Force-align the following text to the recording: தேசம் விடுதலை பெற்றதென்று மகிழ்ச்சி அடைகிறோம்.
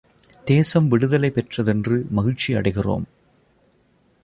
தேசம் 0.45 0.87
விடுதலை 0.87 1.31
பெற்றதென்று 1.35 2.09
மகிழ்ச்சி 2.09 2.53
அடைகிறோம். 2.53 3.03